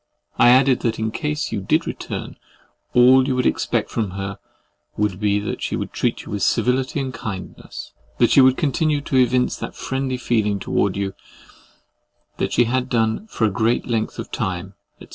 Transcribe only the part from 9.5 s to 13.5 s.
that friendly feeling towards you, that she had done for